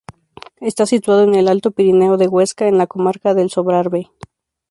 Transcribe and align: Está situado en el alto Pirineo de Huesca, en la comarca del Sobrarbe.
Está 0.61 0.87
situado 0.87 1.25
en 1.25 1.35
el 1.35 1.47
alto 1.47 1.69
Pirineo 1.69 2.17
de 2.17 2.27
Huesca, 2.27 2.67
en 2.67 2.79
la 2.79 2.87
comarca 2.87 3.35
del 3.35 3.51
Sobrarbe. 3.51 4.09